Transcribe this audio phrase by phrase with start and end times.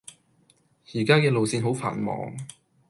[0.93, 2.35] 依家既線路好繁忙